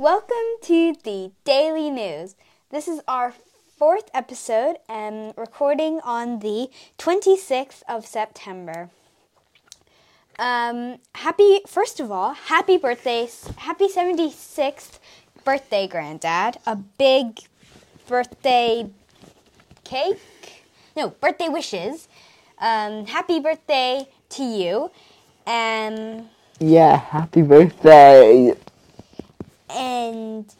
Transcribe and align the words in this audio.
Welcome 0.00 0.56
to 0.62 0.94
the 1.04 1.30
Daily 1.44 1.90
News. 1.90 2.34
This 2.70 2.88
is 2.88 3.02
our 3.06 3.34
fourth 3.76 4.08
episode 4.14 4.76
and 4.88 5.34
recording 5.36 6.00
on 6.02 6.38
the 6.38 6.70
26th 6.96 7.82
of 7.86 8.06
September. 8.06 8.88
Um, 10.38 11.00
happy, 11.16 11.60
first 11.66 12.00
of 12.00 12.10
all, 12.10 12.32
happy 12.32 12.78
birthday, 12.78 13.28
happy 13.58 13.88
76th 13.88 15.00
birthday, 15.44 15.86
Granddad. 15.86 16.56
A 16.64 16.76
big 16.76 17.40
birthday 18.08 18.88
cake? 19.84 20.64
No, 20.96 21.10
birthday 21.10 21.50
wishes. 21.50 22.08
Um, 22.58 23.04
happy 23.04 23.38
birthday 23.38 24.08
to 24.30 24.44
you. 24.44 24.90
And 25.46 26.30
Yeah, 26.58 26.96
happy 26.96 27.42
birthday. 27.42 28.56
And 29.76 30.52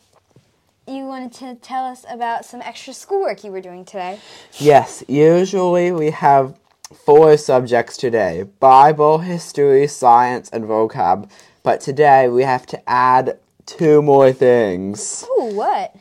you 0.87 1.05
wanted 1.05 1.33
to 1.35 1.55
tell 1.57 1.85
us 1.85 2.05
about 2.11 2.45
some 2.45 2.61
extra 2.63 2.93
schoolwork 2.93 3.45
you 3.45 3.53
were 3.53 3.61
doing 3.61 3.85
today. 3.85 4.19
Yes, 4.59 5.05
usually 5.09 5.93
we 5.93 6.11
have 6.11 6.59
four 7.05 7.37
subjects 7.37 7.97
today 7.97 8.45
Bible, 8.59 9.19
history, 9.19 9.87
science, 9.87 10.51
and 10.51 10.65
vocab. 10.65 11.31
But 11.63 11.81
today 11.81 12.29
we 12.29 12.43
have 12.43 12.67
to 12.67 12.91
add 12.91 13.39
two 13.67 14.03
more 14.03 14.33
things. 14.33 15.25
Ooh, 15.39 15.55
what? 15.55 15.95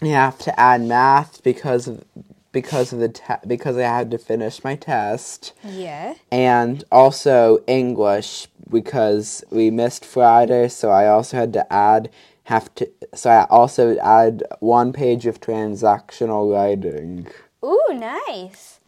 We 0.00 0.10
have 0.10 0.38
to 0.38 0.58
add 0.58 0.82
math 0.82 1.42
because 1.42 1.88
of 1.88 2.04
because 2.52 2.92
of 2.94 2.98
the 3.00 3.08
te- 3.10 3.46
because 3.46 3.76
I 3.76 3.82
had 3.82 4.10
to 4.12 4.18
finish 4.18 4.64
my 4.64 4.74
test, 4.76 5.52
Yeah. 5.64 6.14
and 6.32 6.82
also 6.90 7.62
English 7.66 8.46
because 8.70 9.44
we 9.50 9.70
missed 9.70 10.04
Friday, 10.04 10.68
so 10.68 10.90
I 10.90 11.08
also 11.08 11.36
had 11.36 11.52
to 11.54 11.72
add 11.72 12.10
have 12.44 12.74
to 12.76 12.90
so 13.14 13.30
I 13.30 13.46
also 13.50 13.96
add 13.98 14.42
one 14.60 14.92
page 14.92 15.26
of 15.26 15.40
transactional 15.40 16.52
writing. 16.52 17.26
Ooh, 17.64 17.88
nice. 17.92 18.80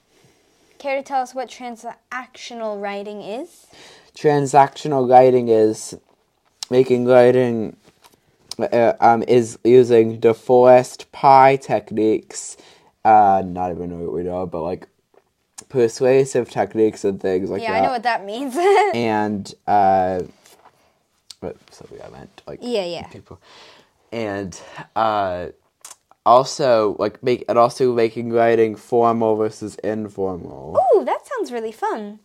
Care 0.79 0.97
to 0.97 1.03
tell 1.03 1.21
us 1.23 1.35
what 1.35 1.49
transactional 1.51 2.81
writing 2.81 3.21
is? 3.21 3.67
transactional 4.15 5.09
writing 5.09 5.49
is 5.49 5.97
making 6.71 7.07
writing 7.07 7.77
uh, 8.59 8.93
um, 9.01 9.23
is 9.27 9.59
using 9.65 10.21
DeForest 10.21 11.11
pie 11.13 11.57
techniques. 11.57 12.57
Uh, 13.05 13.43
not 13.45 13.71
even 13.71 13.91
know 13.91 14.05
what 14.05 14.13
we 14.13 14.23
know, 14.23 14.47
but 14.47 14.61
like 14.61 14.89
persuasive 15.69 16.51
techniques 16.51 17.05
and 17.05 17.21
things 17.21 17.51
like 17.51 17.63
yeah, 17.63 17.73
that. 17.73 17.83
I 17.83 17.87
know 17.87 17.93
what 17.93 18.03
that 18.05 18.25
means. 18.25 18.57
and 18.95 19.55
uh, 19.67 20.23
something 21.71 22.01
I 22.03 22.09
meant 22.11 22.43
like 22.47 22.61
yeah, 22.63 22.85
yeah. 22.85 23.07
people, 23.09 23.41
and 24.13 24.61
uh, 24.97 25.49
also 26.27 26.97
like 26.99 27.23
make 27.23 27.45
and 27.49 27.59
also 27.59 27.93
making 27.93 28.33
writing 28.33 28.77
formal 28.77 29.37
versus 29.37 29.77
informal. 29.77 30.77
Oh, 30.79 31.05
that 31.05 31.27
sounds 31.27 31.53
really 31.53 31.73
fun. 31.73 32.21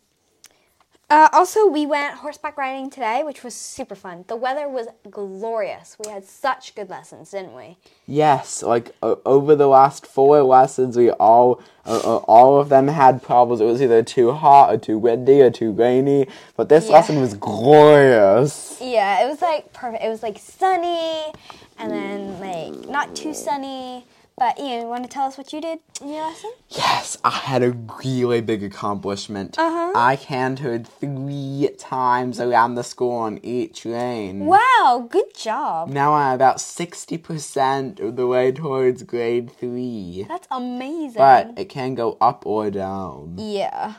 Uh, 1.07 1.29
also, 1.33 1.67
we 1.67 1.85
went 1.85 2.15
horseback 2.15 2.57
riding 2.57 2.89
today, 2.89 3.21
which 3.23 3.43
was 3.43 3.53
super 3.53 3.93
fun. 3.93 4.25
The 4.27 4.35
weather 4.35 4.67
was 4.67 4.87
glorious. 5.11 5.95
We 6.03 6.09
had 6.11 6.25
such 6.25 6.73
good 6.73 6.89
lessons, 6.89 7.29
didn't 7.29 7.53
we? 7.55 7.77
Yes, 8.07 8.63
like 8.63 8.95
o- 9.03 9.21
over 9.23 9.55
the 9.55 9.67
last 9.67 10.07
four 10.07 10.41
lessons, 10.41 10.97
we 10.97 11.11
all 11.11 11.61
uh, 11.85 11.99
uh, 12.03 12.17
all 12.27 12.59
of 12.59 12.69
them 12.69 12.87
had 12.87 13.21
problems. 13.21 13.61
It 13.61 13.65
was 13.65 13.83
either 13.83 14.01
too 14.01 14.31
hot 14.31 14.73
or 14.73 14.77
too 14.79 14.97
windy 14.97 15.41
or 15.43 15.51
too 15.51 15.71
rainy. 15.71 16.27
But 16.57 16.69
this 16.69 16.87
Yeah. 16.87 16.93
lesson 16.93 17.21
was 17.21 17.35
glorious. 17.35 18.79
Yeah, 18.81 19.23
it 19.23 19.29
was 19.29 19.43
like 19.43 19.71
perfect. 19.73 20.03
It 20.03 20.09
was 20.09 20.23
like 20.23 20.39
sunny, 20.39 21.31
and 21.77 21.91
then 21.91 22.39
like 22.39 22.89
not 22.89 23.15
too 23.15 23.35
sunny. 23.35 24.07
But 24.37 24.59
Ian, 24.59 24.81
you 24.81 24.87
want 24.87 25.05
to 25.05 25.09
tell 25.09 25.27
us 25.27 25.37
what 25.37 25.53
you 25.53 25.61
did 25.61 25.79
in 26.01 26.09
your 26.09 26.21
lesson? 26.23 26.51
Yes, 26.69 27.17
I 27.23 27.29
had 27.29 27.63
a 27.63 27.71
really 27.71 28.41
big 28.41 28.63
accomplishment. 28.63 29.57
Uh-huh. 29.57 29.93
I 29.95 30.17
cantered 30.17 30.85
three 30.85 31.69
times 31.77 32.41
around 32.41 32.75
the 32.75 32.83
school 32.83 33.15
on 33.15 33.39
each 33.43 33.85
lane. 33.85 34.45
Wow, 34.45 35.07
good 35.09 35.33
job. 35.33 35.87
Now 35.87 36.13
I'm 36.13 36.35
about 36.35 36.59
sixty 36.59 37.17
percent 37.17 38.01
of 38.01 38.17
the 38.17 38.27
way 38.27 38.51
towards 38.51 39.03
grade 39.03 39.49
three. 39.51 40.25
That's 40.27 40.49
amazing. 40.51 41.15
But 41.15 41.53
it 41.55 41.69
can 41.69 41.95
go 41.95 42.17
up 42.19 42.45
or 42.45 42.69
down. 42.69 43.35
Yeah. 43.37 43.93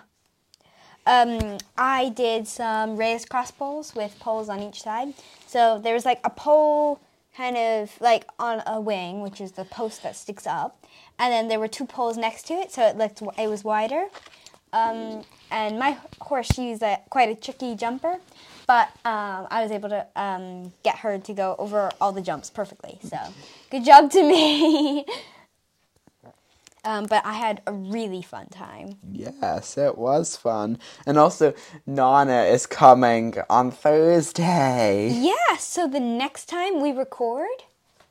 Um, 1.06 1.56
I 1.78 2.10
did 2.10 2.46
some 2.46 2.98
raised 2.98 3.30
cross 3.30 3.52
poles 3.52 3.94
with 3.94 4.18
poles 4.18 4.50
on 4.50 4.60
each 4.60 4.82
side. 4.82 5.14
So 5.46 5.78
there 5.78 5.94
was 5.94 6.04
like 6.04 6.20
a 6.24 6.30
pole 6.30 7.00
kind 7.36 7.56
of 7.56 8.00
like 8.00 8.24
on 8.38 8.62
a 8.66 8.80
wing, 8.80 9.20
which 9.20 9.40
is 9.40 9.52
the 9.52 9.64
post 9.64 10.02
that 10.02 10.16
sticks 10.16 10.46
up, 10.46 10.84
and 11.18 11.32
then 11.32 11.48
there 11.48 11.58
were 11.58 11.68
two 11.68 11.84
poles 11.84 12.16
next 12.16 12.46
to 12.46 12.54
it, 12.54 12.72
so 12.72 12.86
it 12.86 12.96
looked 12.96 13.22
it 13.38 13.48
was 13.48 13.64
wider. 13.64 14.06
Um, 14.72 15.24
and 15.50 15.78
my 15.78 15.96
horse, 16.20 16.48
she's 16.52 16.82
a, 16.82 16.98
quite 17.08 17.30
a 17.30 17.34
tricky 17.34 17.76
jumper, 17.76 18.18
but 18.66 18.88
um, 19.04 19.46
I 19.50 19.62
was 19.62 19.70
able 19.70 19.88
to 19.90 20.06
um, 20.16 20.72
get 20.82 20.96
her 20.96 21.18
to 21.18 21.32
go 21.32 21.56
over 21.58 21.90
all 22.00 22.12
the 22.12 22.20
jumps 22.20 22.50
perfectly. 22.50 22.98
So 23.02 23.16
good 23.70 23.84
job 23.84 24.10
to 24.10 24.22
me. 24.22 25.06
Um, 26.86 27.06
but 27.06 27.26
I 27.26 27.32
had 27.32 27.62
a 27.66 27.72
really 27.72 28.22
fun 28.22 28.46
time. 28.46 28.98
Yes, 29.10 29.76
it 29.76 29.98
was 29.98 30.36
fun. 30.36 30.78
And 31.04 31.18
also, 31.18 31.52
Nana 31.84 32.42
is 32.44 32.64
coming 32.64 33.34
on 33.50 33.72
Thursday. 33.72 35.10
Yeah, 35.10 35.56
so 35.58 35.88
the 35.88 35.98
next 35.98 36.46
time 36.46 36.80
we 36.80 36.92
record, 36.92 37.48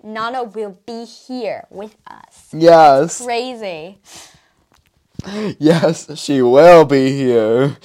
Nana 0.04 0.44
will 0.44 0.78
be 0.86 1.06
here 1.06 1.68
with 1.70 1.96
us. 2.06 2.50
Yes, 2.52 3.24
Crazy. 3.24 3.98
yes, 5.58 6.20
she 6.20 6.42
will 6.42 6.84
be 6.84 7.12
here. 7.12 7.78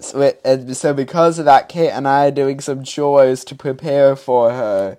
So, 0.00 0.22
it, 0.22 0.40
and 0.46 0.74
so 0.74 0.94
because 0.94 1.38
of 1.38 1.44
that, 1.44 1.68
Kate 1.68 1.90
and 1.90 2.08
I 2.08 2.28
are 2.28 2.30
doing 2.30 2.60
some 2.60 2.84
chores 2.84 3.44
to 3.44 3.54
prepare 3.54 4.16
for 4.16 4.50
her. 4.50 4.96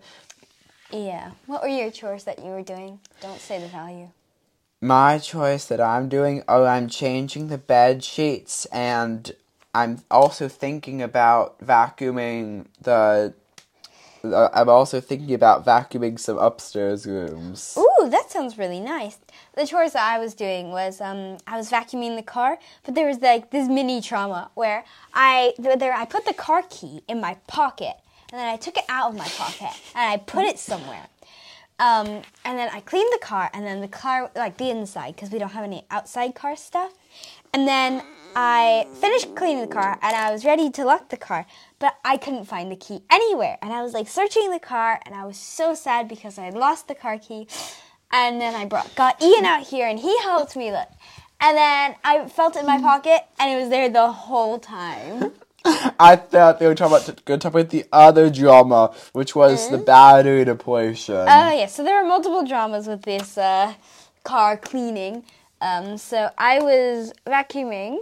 Yeah. 0.92 1.32
What 1.48 1.64
were 1.64 1.70
your 1.70 1.90
chores 1.90 2.26
that 2.26 2.38
you 2.38 2.52
were 2.52 2.62
doing? 2.62 3.00
Don't 3.22 3.40
say 3.40 3.60
the 3.60 3.68
value. 3.68 4.10
My 4.82 5.18
choice 5.18 5.66
that 5.66 5.82
I'm 5.82 6.08
doing, 6.08 6.42
oh, 6.48 6.64
I'm 6.64 6.88
changing 6.88 7.50
the 7.50 7.58
bed 7.58 8.02
sheets, 8.02 8.66
and 8.68 9.30
I'm 9.76 10.04
also 10.10 10.48
thinking 10.48 11.02
about 11.02 11.60
vacuuming 11.60 12.68
the. 12.82 13.34
Uh, 14.24 14.50
I'm 14.54 14.70
also 14.70 15.02
thinking 15.02 15.34
about 15.34 15.66
vacuuming 15.66 16.18
some 16.18 16.38
upstairs 16.38 17.06
rooms. 17.06 17.78
Ooh, 17.78 18.10
that 18.10 18.32
sounds 18.32 18.58
really 18.58 18.80
nice. 18.80 19.18
The 19.56 19.66
chores 19.66 19.94
that 19.94 20.04
I 20.04 20.18
was 20.18 20.34
doing 20.34 20.72
was 20.72 21.02
um, 21.02 21.40
I 21.46 21.58
was 21.58 21.70
vacuuming 21.70 22.16
the 22.16 22.24
car, 22.24 22.58
but 22.86 22.96
there 22.96 23.08
was 23.08 23.20
like 23.20 23.52
this 23.52 23.68
mini 23.68 24.00
trauma 24.00 24.50
where 24.54 24.86
I 25.14 25.56
there 25.60 25.94
I 25.94 26.06
put 26.06 26.24
the 26.26 26.34
car 26.34 26.64
key 26.70 27.04
in 27.10 27.20
my 27.20 27.36
pocket, 27.48 27.98
and 28.32 28.40
then 28.40 28.48
I 28.48 28.56
took 28.56 28.78
it 28.78 28.86
out 28.88 29.12
of 29.12 29.18
my 29.18 29.28
pocket 29.28 29.78
and 29.94 30.10
I 30.10 30.18
put 30.18 30.46
it 30.46 30.58
somewhere. 30.58 31.08
Um, 31.80 32.22
and 32.44 32.60
then 32.60 32.70
I 32.74 32.82
cleaned 32.82 33.12
the 33.14 33.26
car, 33.26 33.50
and 33.54 33.66
then 33.66 33.80
the 33.80 33.88
car, 33.88 34.30
like 34.36 34.58
the 34.58 34.70
inside, 34.70 35.16
because 35.16 35.32
we 35.32 35.40
don't 35.40 35.52
have 35.52 35.64
any 35.64 35.86
outside 35.90 36.36
car 36.36 36.56
stuff. 36.58 36.92
And 37.54 37.68
then 37.68 38.04
I 38.36 38.86
finished 39.00 39.34
cleaning 39.36 39.62
the 39.62 39.74
car, 39.74 39.98
and 40.02 40.16
I 40.16 40.32
was 40.32 40.44
ready 40.44 40.70
to 40.72 40.84
lock 40.84 41.10
the 41.10 41.18
car, 41.18 41.46
but 41.80 41.98
I 42.04 42.18
couldn't 42.18 42.46
find 42.46 42.70
the 42.70 42.76
key 42.76 43.02
anywhere. 43.10 43.58
And 43.62 43.72
I 43.72 43.82
was 43.82 43.94
like 43.94 44.10
searching 44.10 44.52
the 44.52 44.60
car, 44.60 45.00
and 45.06 45.16
I 45.16 45.26
was 45.26 45.38
so 45.38 45.74
sad 45.74 46.10
because 46.10 46.38
I 46.38 46.46
had 46.46 46.54
lost 46.54 46.88
the 46.90 46.96
car 46.96 47.18
key. 47.18 47.48
And 48.12 48.42
then 48.42 48.56
I 48.56 48.66
brought 48.66 48.94
got 48.96 49.22
Ian 49.22 49.46
out 49.46 49.68
here, 49.68 49.88
and 49.88 50.00
he 50.00 50.18
helped 50.20 50.56
me 50.56 50.72
look. 50.72 50.90
And 51.40 51.56
then 51.56 51.96
I 52.04 52.28
felt 52.28 52.58
it 52.58 52.60
in 52.60 52.66
my 52.66 52.82
pocket, 52.82 53.22
and 53.40 53.50
it 53.52 53.62
was 53.62 53.70
there 53.70 53.88
the 53.90 54.12
whole 54.12 54.60
time. 54.60 55.32
I 55.66 56.16
thought 56.16 56.60
they 56.60 56.68
were 56.68 56.76
talking 56.76 56.96
about 56.98 57.26
going 57.26 57.40
to 57.40 57.44
talk 57.44 57.54
about 57.54 57.70
the 57.70 57.86
other 57.92 58.30
drama, 58.30 58.94
which 59.14 59.36
was 59.36 59.70
the 59.70 59.78
battery 59.78 60.46
depletion. 60.46 61.16
Oh 61.16 61.52
yeah, 61.52 61.66
so 61.68 61.84
there 61.84 62.02
are 62.02 62.08
multiple 62.08 62.46
dramas 62.46 62.88
with 62.88 63.04
this 63.04 63.38
uh, 63.38 63.74
car 64.24 64.58
cleaning. 64.58 65.24
Um, 65.62 65.98
so 65.98 66.30
I 66.38 66.60
was 66.60 67.12
vacuuming, 67.28 68.00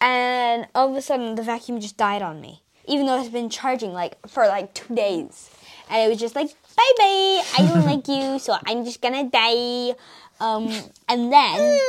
and 0.00 0.66
all 0.74 0.90
of 0.90 0.96
a 0.96 1.02
sudden 1.02 1.34
the 1.34 1.42
vacuum 1.42 1.80
just 1.80 1.96
died 1.96 2.22
on 2.22 2.40
me, 2.40 2.62
even 2.86 3.06
though 3.06 3.18
it's 3.20 3.28
been 3.28 3.50
charging 3.50 3.92
like 3.92 4.16
for 4.28 4.46
like 4.46 4.72
two 4.74 4.94
days, 4.94 5.50
and 5.88 6.04
it 6.04 6.08
was 6.08 6.20
just 6.20 6.36
like 6.36 6.48
bye 6.76 6.92
bye. 6.98 7.42
I 7.58 7.68
don't 7.68 7.84
like 7.84 8.06
you, 8.06 8.38
so 8.44 8.56
I'm 8.66 8.84
just 8.84 9.00
gonna 9.02 9.28
die. 9.28 9.94
Um, 10.38 10.72
and 11.08 11.32
then 11.32 11.80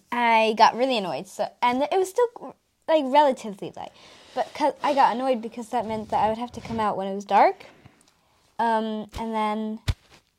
I 0.12 0.54
got 0.56 0.76
really 0.76 0.98
annoyed. 0.98 1.26
So 1.26 1.48
and 1.60 1.82
it 1.82 1.98
was 1.98 2.10
still 2.10 2.54
like 2.88 3.04
relatively 3.06 3.72
light, 3.76 3.90
but 4.36 4.52
cause 4.54 4.74
I 4.82 4.94
got 4.94 5.16
annoyed 5.16 5.40
because 5.42 5.70
that 5.70 5.86
meant 5.86 6.10
that 6.10 6.22
I 6.22 6.28
would 6.28 6.38
have 6.38 6.52
to 6.52 6.60
come 6.60 6.78
out 6.78 6.96
when 6.96 7.08
it 7.08 7.14
was 7.14 7.24
dark. 7.24 7.64
Um, 8.58 9.08
and 9.18 9.34
then 9.34 9.80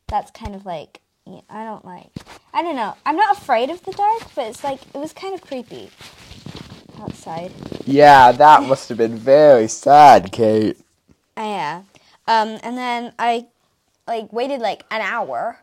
that's 0.08 0.32
kind 0.32 0.56
of 0.56 0.66
like 0.66 1.02
yeah, 1.26 1.42
I 1.50 1.66
don't 1.66 1.84
like. 1.84 2.12
I 2.54 2.62
don't 2.62 2.76
know. 2.78 2.96
I'm 3.06 3.18
not 3.18 3.38
afraid 3.38 3.70
of 3.70 3.84
the 3.84 3.92
dark, 3.92 4.24
but 4.36 4.48
it's 4.48 4.64
like 4.64 4.80
it 4.94 4.98
was 4.98 5.12
kind 5.12 5.34
of 5.34 5.42
creepy 5.42 5.90
outside. 7.02 7.52
yeah, 7.86 8.32
that 8.32 8.64
must 8.64 8.88
have 8.90 8.98
been 8.98 9.18
very 9.18 9.68
sad, 9.68 10.32
Kate. 10.32 10.78
Uh, 11.36 11.42
yeah. 11.42 11.82
Um, 12.28 12.60
and 12.64 12.78
then 12.78 13.14
I 13.20 13.48
like 14.08 14.32
waited 14.32 14.62
like 14.62 14.84
an 14.92 15.02
hour 15.02 15.60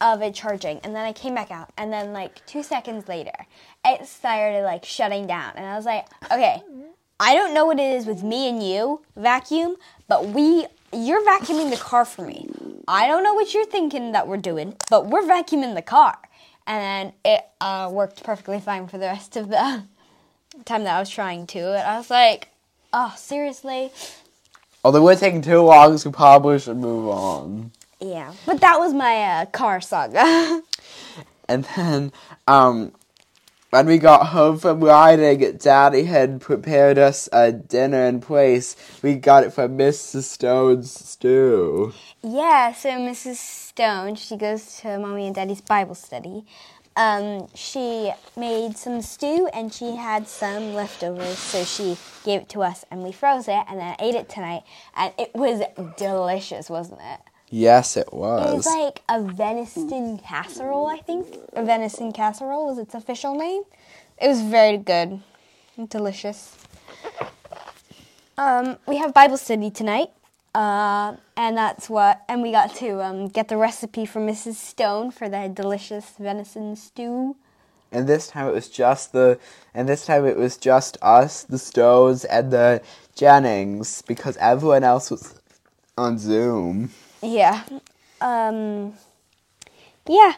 of 0.00 0.20
it 0.20 0.34
charging, 0.34 0.78
and 0.80 0.94
then 0.96 1.04
I 1.06 1.12
came 1.12 1.34
back 1.34 1.52
out, 1.52 1.70
and 1.78 1.92
then 1.92 2.12
like 2.12 2.44
two 2.44 2.62
seconds 2.62 3.08
later, 3.08 3.46
it 3.84 4.06
started 4.06 4.62
like 4.64 4.84
shutting 4.84 5.26
down, 5.26 5.52
and 5.56 5.64
I 5.64 5.76
was 5.76 5.86
like, 5.86 6.06
okay, 6.24 6.62
I 7.22 7.36
don't 7.36 7.54
know 7.54 7.66
what 7.66 7.78
it 7.78 7.94
is 7.94 8.04
with 8.04 8.24
me 8.24 8.48
and 8.48 8.60
you 8.60 9.00
vacuum, 9.14 9.76
but 10.08 10.26
we 10.26 10.66
you're 10.92 11.22
vacuuming 11.22 11.70
the 11.70 11.76
car 11.76 12.04
for 12.04 12.26
me. 12.26 12.50
I 12.88 13.06
don't 13.06 13.22
know 13.22 13.34
what 13.34 13.54
you're 13.54 13.64
thinking 13.64 14.10
that 14.10 14.26
we're 14.26 14.38
doing, 14.38 14.74
but 14.90 15.06
we're 15.06 15.22
vacuuming 15.22 15.76
the 15.76 15.82
car. 15.82 16.18
And 16.66 17.12
it 17.24 17.44
uh, 17.60 17.88
worked 17.92 18.24
perfectly 18.24 18.58
fine 18.58 18.88
for 18.88 18.98
the 18.98 19.06
rest 19.06 19.36
of 19.36 19.50
the 19.50 19.84
time 20.64 20.82
that 20.82 20.96
I 20.96 20.98
was 20.98 21.10
trying 21.10 21.46
to. 21.46 21.60
And 21.60 21.86
I 21.86 21.96
was 21.96 22.10
like, 22.10 22.48
oh, 22.92 23.14
seriously? 23.16 23.92
Although 24.84 25.04
we're 25.04 25.14
taking 25.14 25.42
too 25.42 25.60
long, 25.60 25.98
so 25.98 26.10
probably 26.10 26.58
should 26.58 26.76
move 26.76 27.06
on. 27.06 27.70
Yeah. 28.00 28.34
But 28.44 28.60
that 28.62 28.80
was 28.80 28.92
my 28.92 29.22
uh, 29.22 29.46
car 29.46 29.80
saga. 29.80 30.60
And 31.48 31.64
then, 31.76 32.12
um, 32.46 32.92
when 33.72 33.86
we 33.86 33.96
got 33.96 34.26
home 34.26 34.58
from 34.58 34.84
riding, 34.84 35.56
Daddy 35.56 36.04
had 36.04 36.42
prepared 36.42 36.98
us 36.98 37.26
a 37.32 37.52
dinner 37.52 38.04
in 38.04 38.20
place. 38.20 38.76
We 39.00 39.14
got 39.14 39.44
it 39.44 39.54
from 39.54 39.78
Mrs. 39.78 40.24
Stone's 40.24 40.92
stew. 40.92 41.94
yeah, 42.20 42.74
so 42.74 42.90
Mrs. 42.90 43.36
Stone, 43.36 44.16
she 44.16 44.36
goes 44.36 44.76
to 44.80 44.98
mommy 44.98 45.24
and 45.24 45.34
daddy's 45.34 45.62
Bible 45.62 45.94
study. 45.94 46.44
Um, 46.96 47.48
she 47.54 48.12
made 48.36 48.76
some 48.76 49.00
stew 49.00 49.48
and 49.54 49.72
she 49.72 49.96
had 49.96 50.28
some 50.28 50.74
leftovers, 50.74 51.38
so 51.38 51.64
she 51.64 51.96
gave 52.24 52.42
it 52.42 52.50
to 52.50 52.60
us 52.62 52.84
and 52.90 53.02
we 53.02 53.10
froze 53.10 53.48
it 53.48 53.64
and 53.70 53.80
then 53.80 53.96
ate 53.98 54.14
it 54.14 54.28
tonight. 54.28 54.64
And 54.94 55.14
it 55.18 55.30
was 55.34 55.62
delicious, 55.96 56.68
wasn't 56.68 57.00
it? 57.00 57.20
Yes, 57.54 57.98
it 57.98 58.14
was. 58.14 58.50
It 58.50 58.56
was 58.56 58.66
like 58.66 59.02
a 59.10 59.20
venison 59.20 60.16
casserole, 60.16 60.86
I 60.86 60.96
think. 60.96 61.26
A 61.52 61.62
venison 61.62 62.10
casserole 62.10 62.64
was 62.66 62.78
its 62.78 62.94
official 62.94 63.36
name. 63.36 63.64
It 64.18 64.28
was 64.28 64.40
very 64.40 64.78
good, 64.78 65.20
delicious. 65.90 66.56
Um, 68.38 68.78
we 68.88 68.96
have 68.96 69.12
Bible 69.12 69.36
study 69.36 69.70
tonight, 69.70 70.08
uh, 70.54 71.16
and 71.36 71.58
that's 71.58 71.90
what. 71.90 72.22
And 72.26 72.40
we 72.40 72.52
got 72.52 72.74
to 72.76 73.04
um, 73.04 73.28
get 73.28 73.48
the 73.48 73.58
recipe 73.58 74.06
from 74.06 74.26
Mrs. 74.26 74.54
Stone 74.54 75.10
for 75.10 75.28
the 75.28 75.52
delicious 75.54 76.14
venison 76.18 76.74
stew. 76.74 77.36
And 77.92 78.08
this 78.08 78.28
time 78.28 78.48
it 78.48 78.54
was 78.54 78.70
just 78.70 79.12
the, 79.12 79.38
and 79.74 79.86
this 79.86 80.06
time 80.06 80.24
it 80.24 80.38
was 80.38 80.56
just 80.56 80.96
us, 81.02 81.42
the 81.42 81.58
Stones, 81.58 82.24
and 82.24 82.50
the 82.50 82.80
Jennings, 83.14 84.00
because 84.00 84.38
everyone 84.38 84.84
else 84.84 85.10
was 85.10 85.41
on 85.96 86.18
Zoom. 86.18 86.90
Yeah. 87.22 87.64
Um, 88.20 88.94
yeah. 90.08 90.34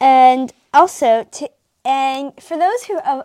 And 0.00 0.52
also 0.72 1.24
to 1.24 1.50
and 1.84 2.32
for 2.40 2.56
those 2.56 2.84
who 2.84 2.98
uh, 2.98 3.24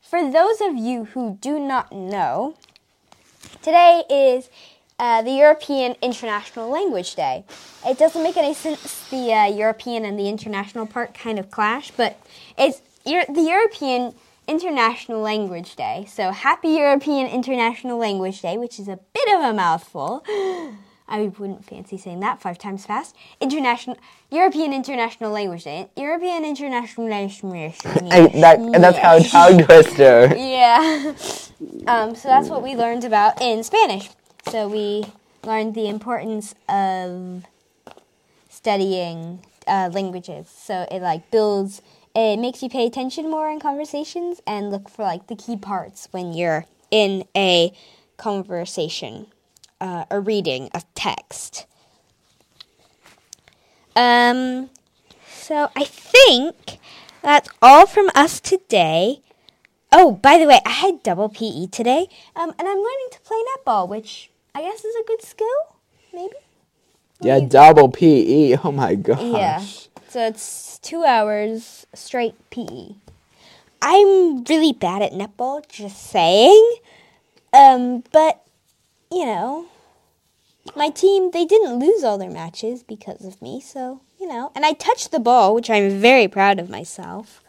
for 0.00 0.30
those 0.30 0.60
of 0.60 0.76
you 0.76 1.04
who 1.04 1.38
do 1.40 1.58
not 1.58 1.92
know, 1.92 2.54
today 3.62 4.02
is 4.10 4.50
uh, 4.98 5.22
the 5.22 5.32
European 5.32 5.96
International 6.02 6.68
Language 6.68 7.14
Day. 7.14 7.44
It 7.86 7.98
doesn't 7.98 8.22
make 8.22 8.36
any 8.36 8.54
sense. 8.54 9.08
The 9.10 9.32
uh, 9.32 9.46
European 9.46 10.04
and 10.04 10.18
the 10.18 10.28
international 10.28 10.86
part 10.86 11.14
kind 11.14 11.38
of 11.38 11.50
clash, 11.50 11.90
but 11.92 12.18
it's 12.58 12.82
Euro- 13.06 13.26
the 13.32 13.42
European 13.42 14.14
International 14.46 15.20
Language 15.20 15.74
Day. 15.76 16.06
So 16.08 16.30
happy 16.30 16.68
European 16.68 17.26
International 17.28 17.98
Language 17.98 18.42
Day, 18.42 18.58
which 18.58 18.78
is 18.78 18.88
a 18.88 18.98
bit 19.14 19.34
of 19.34 19.40
a 19.42 19.52
mouthful. 19.52 20.24
I 21.06 21.32
wouldn't 21.38 21.64
fancy 21.64 21.98
saying 21.98 22.20
that 22.20 22.40
five 22.40 22.58
times 22.58 22.86
fast. 22.86 23.14
International 23.40 23.96
European 24.30 24.72
International 24.72 25.30
Language 25.30 25.64
Day. 25.64 25.88
European 25.96 26.44
International 26.44 27.08
Language 27.08 27.76
And, 27.84 28.42
that, 28.42 28.58
and 28.58 28.82
that's 28.82 28.98
how 28.98 29.18
tongue 29.18 29.64
twister. 29.64 30.34
Yeah. 30.36 31.14
Um, 31.86 32.14
so 32.14 32.28
that's 32.28 32.48
what 32.48 32.62
we 32.62 32.74
learned 32.74 33.04
about 33.04 33.40
in 33.40 33.62
Spanish. 33.62 34.10
So 34.50 34.68
we 34.68 35.04
learned 35.44 35.74
the 35.74 35.88
importance 35.88 36.54
of 36.68 37.44
studying 38.50 39.40
uh, 39.66 39.90
languages. 39.92 40.48
So 40.48 40.86
it 40.90 41.00
like 41.00 41.30
builds, 41.30 41.80
it 42.14 42.38
makes 42.38 42.62
you 42.62 42.68
pay 42.68 42.86
attention 42.86 43.30
more 43.30 43.50
in 43.50 43.60
conversations 43.60 44.40
and 44.46 44.70
look 44.70 44.88
for 44.88 45.02
like 45.04 45.26
the 45.28 45.36
key 45.36 45.56
parts 45.56 46.08
when 46.10 46.32
you're 46.32 46.66
in 46.90 47.24
a 47.36 47.72
conversation, 48.16 49.26
uh, 49.84 50.06
a 50.10 50.18
reading 50.18 50.70
of 50.72 50.86
text. 50.94 51.66
Um, 53.94 54.70
so 55.28 55.68
I 55.76 55.84
think 55.84 56.78
that's 57.20 57.50
all 57.60 57.86
from 57.86 58.08
us 58.14 58.40
today. 58.40 59.20
Oh, 59.92 60.12
by 60.12 60.38
the 60.38 60.46
way, 60.46 60.58
I 60.64 60.70
had 60.70 61.02
double 61.02 61.28
PE 61.28 61.66
today, 61.66 62.08
um, 62.34 62.54
and 62.58 62.66
I'm 62.66 62.78
learning 62.78 63.10
to 63.12 63.20
play 63.20 63.36
netball, 63.54 63.86
which 63.86 64.30
I 64.54 64.62
guess 64.62 64.84
is 64.84 64.96
a 64.96 65.04
good 65.06 65.22
skill, 65.22 65.76
maybe. 66.14 66.34
Yeah, 67.20 67.40
double 67.40 67.90
PE. 67.90 68.56
Oh 68.64 68.72
my 68.72 68.94
gosh. 68.94 69.20
Yeah. 69.22 69.62
So 70.08 70.26
it's 70.26 70.78
two 70.78 71.04
hours 71.04 71.86
straight 71.92 72.34
PE. 72.48 72.94
I'm 73.82 74.44
really 74.44 74.72
bad 74.72 75.02
at 75.02 75.12
netball, 75.12 75.68
just 75.68 76.02
saying. 76.06 76.76
Um, 77.52 78.02
but 78.12 78.40
you 79.12 79.26
know, 79.26 79.66
my 80.76 80.90
team 80.90 81.30
they 81.30 81.44
didn't 81.44 81.78
lose 81.78 82.02
all 82.04 82.18
their 82.18 82.30
matches 82.30 82.82
because 82.82 83.24
of 83.24 83.40
me, 83.42 83.60
so 83.60 84.00
you 84.20 84.26
know. 84.26 84.50
And 84.54 84.64
I 84.64 84.72
touched 84.72 85.10
the 85.12 85.20
ball, 85.20 85.54
which 85.54 85.70
I'm 85.70 85.90
very 86.00 86.28
proud 86.28 86.58
of 86.58 86.68
myself. 86.70 87.40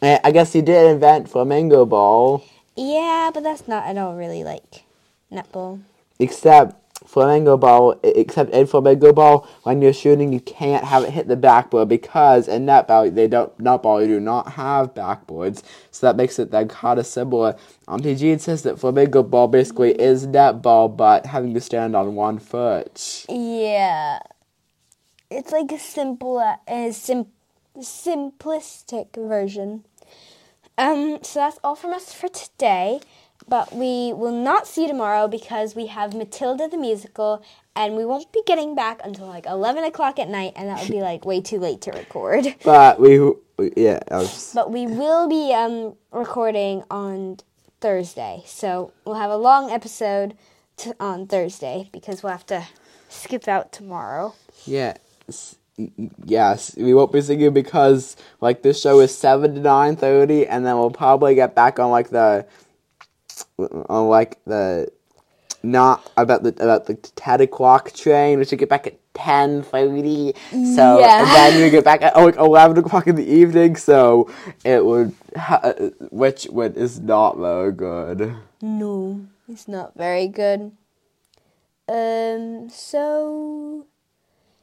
I 0.00 0.30
guess 0.30 0.54
you 0.54 0.62
did 0.62 0.90
invent 0.90 1.28
flamingo 1.28 1.84
ball, 1.84 2.44
Yeah, 2.76 3.30
but 3.34 3.42
that's 3.42 3.66
not. 3.66 3.84
I 3.84 3.92
don't 3.92 4.16
really 4.16 4.44
like 4.44 4.84
netball. 5.32 5.80
except 6.20 6.87
flamingo 7.06 7.56
ball. 7.56 7.98
Except 8.02 8.50
in 8.50 8.66
flamingo 8.66 9.12
ball, 9.12 9.48
when 9.62 9.82
you're 9.82 9.92
shooting, 9.92 10.32
you 10.32 10.40
can't 10.40 10.84
have 10.84 11.04
it 11.04 11.10
hit 11.10 11.28
the 11.28 11.36
backboard 11.36 11.88
because 11.88 12.48
in 12.48 12.66
netball 12.66 13.12
they 13.14 13.28
don't 13.28 13.56
netball 13.58 14.00
you 14.00 14.08
do 14.08 14.20
not 14.20 14.52
have 14.52 14.94
backboards, 14.94 15.62
so 15.90 16.06
that 16.06 16.16
makes 16.16 16.38
it 16.38 16.50
then 16.50 16.68
kind 16.68 16.98
of 16.98 17.06
similar. 17.06 17.56
Um, 17.86 18.00
TG 18.00 18.40
says 18.40 18.62
that 18.62 18.78
flamingo 18.78 19.22
ball 19.22 19.48
basically 19.48 19.92
is 19.92 20.26
netball, 20.26 20.94
but 20.94 21.26
having 21.26 21.54
to 21.54 21.60
stand 21.60 21.96
on 21.96 22.14
one 22.14 22.38
foot. 22.38 23.26
Yeah, 23.28 24.18
it's 25.30 25.52
like 25.52 25.72
a 25.72 25.78
simple, 25.78 26.38
a 26.66 26.92
sim- 26.92 27.32
simplistic 27.78 29.14
version. 29.16 29.84
Um, 30.76 31.18
so 31.22 31.40
that's 31.40 31.58
all 31.64 31.74
from 31.74 31.92
us 31.92 32.12
for 32.12 32.28
today. 32.28 33.00
But 33.48 33.74
we 33.74 34.12
will 34.12 34.32
not 34.32 34.66
see 34.66 34.82
you 34.82 34.88
tomorrow 34.88 35.26
because 35.28 35.74
we 35.74 35.86
have 35.86 36.14
Matilda 36.14 36.68
the 36.68 36.76
musical, 36.76 37.42
and 37.74 37.96
we 37.96 38.04
won't 38.04 38.30
be 38.32 38.42
getting 38.46 38.74
back 38.74 39.00
until 39.04 39.26
like 39.26 39.46
eleven 39.46 39.84
o'clock 39.84 40.18
at 40.18 40.28
night, 40.28 40.52
and 40.56 40.68
that 40.68 40.80
would 40.82 40.90
be 40.90 41.00
like 41.00 41.24
way 41.24 41.40
too 41.40 41.58
late 41.58 41.80
to 41.82 41.92
record. 41.92 42.54
But 42.64 43.00
we, 43.00 43.18
yeah, 43.76 44.00
I 44.10 44.18
was, 44.18 44.52
But 44.54 44.70
we 44.70 44.86
will 44.86 45.28
be 45.28 45.52
um, 45.54 45.94
recording 46.12 46.82
on 46.90 47.38
Thursday, 47.80 48.42
so 48.46 48.92
we'll 49.04 49.14
have 49.16 49.30
a 49.30 49.36
long 49.36 49.70
episode 49.70 50.34
to, 50.78 50.94
on 51.00 51.26
Thursday 51.26 51.88
because 51.92 52.22
we'll 52.22 52.32
have 52.32 52.46
to 52.46 52.66
skip 53.08 53.48
out 53.48 53.72
tomorrow. 53.72 54.34
yeah. 54.66 54.94
s- 55.28 55.56
y- 55.78 55.90
y- 55.96 56.10
Yes, 56.24 56.74
we 56.76 56.92
won't 56.92 57.12
be 57.12 57.20
singing 57.22 57.52
because 57.54 58.16
like 58.40 58.62
this 58.62 58.80
show 58.80 59.00
is 59.00 59.16
seven 59.16 59.54
to 59.54 59.60
nine 59.60 59.96
thirty, 59.96 60.46
and 60.46 60.66
then 60.66 60.76
we'll 60.76 60.90
probably 60.90 61.34
get 61.34 61.54
back 61.54 61.78
on 61.78 61.90
like 61.90 62.10
the 62.10 62.44
like 63.58 64.42
the 64.44 64.90
not 65.62 66.10
about 66.16 66.42
the 66.44 66.50
about 66.62 66.86
the 66.86 66.96
o'clock 67.42 67.92
train, 67.92 68.38
which 68.38 68.50
will 68.50 68.58
get 68.58 68.68
back 68.68 68.86
at 68.86 68.98
ten 69.14 69.62
thirty. 69.62 70.34
So 70.50 71.00
Yeah. 71.00 71.20
and 71.20 71.28
then 71.28 71.62
we 71.62 71.70
get 71.70 71.84
back 71.84 72.02
at 72.02 72.16
like 72.16 72.36
eleven 72.36 72.78
o'clock 72.78 73.06
in 73.06 73.16
the 73.16 73.28
evening. 73.28 73.76
So 73.76 74.30
it 74.64 74.84
would, 74.84 75.14
ha- 75.36 75.72
which 76.10 76.46
would 76.50 76.76
is 76.76 77.00
not 77.00 77.36
very 77.38 77.72
good. 77.72 78.36
No, 78.62 79.26
it's 79.48 79.66
not 79.68 79.94
very 79.96 80.28
good. 80.28 80.72
Um, 81.88 82.68
so 82.70 83.86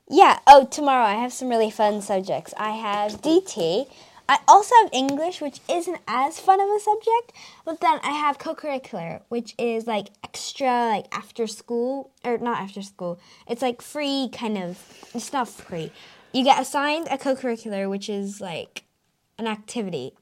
yeah. 0.10 0.40
Oh, 0.48 0.66
tomorrow 0.66 1.04
I 1.06 1.16
have 1.16 1.34
some 1.34 1.50
really 1.50 1.72
fun 1.72 2.02
subjects. 2.02 2.54
I 2.58 2.72
have 2.72 3.22
DT. 3.22 3.88
I 4.28 4.40
also 4.48 4.74
have 4.82 4.90
English, 4.92 5.40
which 5.42 5.60
isn't 5.70 6.00
as 6.08 6.40
fun 6.40 6.60
of 6.60 6.68
a 6.68 6.80
subject, 6.80 7.34
but 7.64 7.80
then 7.80 8.00
I 8.02 8.12
have 8.12 8.40
co-curricular, 8.40 9.22
which 9.30 9.54
is 9.60 9.86
like 9.86 10.08
extra, 10.24 10.88
like 10.90 11.06
after 11.12 11.46
school 11.46 12.12
or 12.24 12.38
not 12.40 12.60
after 12.60 12.82
school. 12.82 13.20
It's 13.48 13.62
like 13.62 13.82
free, 13.82 14.30
kind 14.32 14.58
of. 14.58 14.80
It's 15.14 15.32
not 15.32 15.48
free. 15.48 15.92
You 16.34 16.44
get 16.44 16.60
assigned 16.60 17.08
a 17.12 17.18
co-curricular, 17.18 17.90
which 17.90 18.10
is 18.10 18.42
like 18.42 18.84
an 19.38 19.48
activity. 19.48 20.14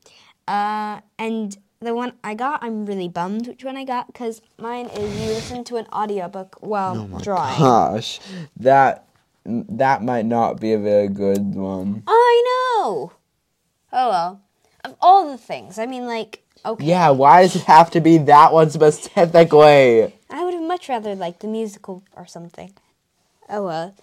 Uh, 0.47 0.99
and 1.17 1.57
the 1.79 1.95
one 1.95 2.13
I 2.23 2.33
got, 2.33 2.63
I'm 2.63 2.85
really 2.85 3.07
bummed 3.07 3.47
which 3.47 3.63
one 3.63 3.77
I 3.77 3.85
got 3.85 4.07
because 4.07 4.41
mine 4.57 4.87
is 4.87 5.21
you 5.21 5.27
listen 5.27 5.63
to 5.65 5.77
an 5.77 5.87
audiobook 5.93 6.57
while 6.59 7.07
drawing. 7.21 7.59
Gosh, 7.59 8.19
that 8.57 9.05
that 9.45 10.03
might 10.03 10.25
not 10.25 10.59
be 10.59 10.73
a 10.73 10.77
very 10.77 11.07
good 11.07 11.55
one. 11.55 12.03
I 12.07 12.43
know. 12.85 13.13
Oh 13.93 14.09
well. 14.09 14.41
Of 14.83 14.95
all 14.99 15.31
the 15.31 15.37
things, 15.37 15.79
I 15.79 15.85
mean, 15.85 16.07
like, 16.07 16.43
okay. 16.65 16.83
Yeah, 16.83 17.11
why 17.11 17.43
does 17.43 17.55
it 17.55 17.61
have 17.63 17.89
to 17.91 18.01
be 18.01 18.17
that 18.17 18.51
one 18.51 18.69
specifically? 18.69 20.13
I 20.29 20.43
would 20.43 20.53
have 20.53 20.63
much 20.63 20.89
rather 20.89 21.15
liked 21.15 21.39
the 21.39 21.47
musical 21.47 22.03
or 22.17 22.25
something. 22.25 22.73
Oh 23.47 23.63
well. 23.65 23.95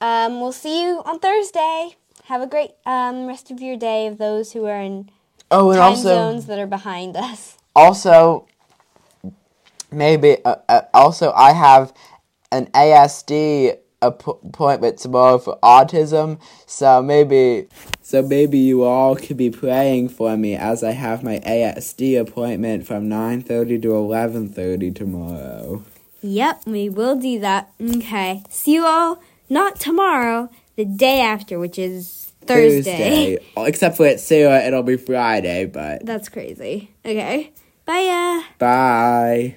Um, 0.00 0.40
we'll 0.40 0.52
see 0.52 0.82
you 0.82 1.02
on 1.04 1.18
Thursday. 1.18 1.96
Have 2.26 2.40
a 2.40 2.46
great 2.46 2.70
um, 2.86 3.26
rest 3.26 3.50
of 3.50 3.60
your 3.60 3.76
day 3.76 4.06
of 4.06 4.16
those 4.18 4.52
who 4.52 4.64
are 4.66 4.80
in 4.80 5.10
Oh, 5.50 5.70
and 5.70 5.78
time 5.78 5.90
also, 5.90 6.02
zones 6.08 6.46
that 6.46 6.58
are 6.58 6.66
behind 6.66 7.16
us. 7.16 7.56
also, 7.74 8.46
maybe, 9.92 10.38
uh, 10.44 10.56
uh, 10.68 10.82
also, 10.94 11.32
I 11.32 11.52
have 11.52 11.92
an 12.50 12.66
ASD 12.74 13.76
appointment 14.06 14.98
tomorrow 14.98 15.38
for 15.38 15.58
autism, 15.62 16.40
so 16.66 17.02
maybe, 17.02 17.68
so 18.02 18.22
maybe 18.22 18.58
you 18.58 18.84
all 18.84 19.16
could 19.16 19.36
be 19.36 19.50
praying 19.50 20.08
for 20.10 20.36
me 20.36 20.54
as 20.54 20.82
I 20.82 20.92
have 20.92 21.22
my 21.22 21.38
ASD 21.40 22.20
appointment 22.20 22.86
from 22.86 23.08
9.30 23.08 23.82
to 23.82 23.88
11.30 23.88 24.94
tomorrow. 24.94 25.82
Yep, 26.22 26.62
we 26.66 26.88
will 26.88 27.16
do 27.16 27.38
that. 27.40 27.70
Okay. 27.80 28.42
See 28.48 28.74
you 28.74 28.86
all 28.86 29.20
not 29.48 29.78
tomorrow, 29.78 30.50
the 30.76 30.84
day 30.84 31.20
after, 31.20 31.58
which 31.58 31.78
is 31.78 32.32
Thursday. 32.42 33.38
Except 33.56 33.96
for 33.96 34.06
at 34.06 34.20
Sarah, 34.20 34.64
it'll 34.64 34.82
be 34.82 34.96
Friday, 34.96 35.66
but 35.66 36.04
That's 36.04 36.28
crazy. 36.28 36.90
Okay. 37.04 37.52
Bye. 37.84 38.42
Uh. 38.42 38.52
bye. 38.58 39.56